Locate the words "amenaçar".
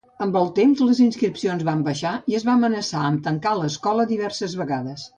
2.57-3.05